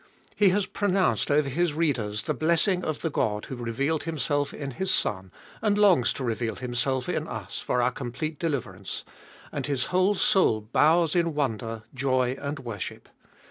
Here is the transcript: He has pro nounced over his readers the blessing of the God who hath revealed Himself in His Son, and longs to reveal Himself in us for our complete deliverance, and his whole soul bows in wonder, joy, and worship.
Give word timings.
He 0.35 0.49
has 0.49 0.65
pro 0.65 0.89
nounced 0.89 1.29
over 1.29 1.47
his 1.47 1.73
readers 1.75 2.23
the 2.23 2.33
blessing 2.33 2.83
of 2.83 3.01
the 3.01 3.11
God 3.11 3.45
who 3.45 3.55
hath 3.57 3.63
revealed 3.63 4.05
Himself 4.05 4.51
in 4.51 4.71
His 4.71 4.89
Son, 4.89 5.31
and 5.61 5.77
longs 5.77 6.11
to 6.13 6.23
reveal 6.23 6.55
Himself 6.55 7.07
in 7.07 7.27
us 7.27 7.59
for 7.59 7.83
our 7.83 7.91
complete 7.91 8.39
deliverance, 8.39 9.05
and 9.51 9.67
his 9.67 9.85
whole 9.93 10.15
soul 10.15 10.61
bows 10.61 11.15
in 11.15 11.35
wonder, 11.35 11.83
joy, 11.93 12.35
and 12.41 12.57
worship. 12.61 13.09